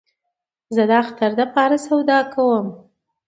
زه 0.75 0.83
د 0.89 0.91
اختر 1.03 1.29
له 1.39 1.45
پاره 1.53 1.77
سودا 1.85 2.19
کوم 2.33 2.65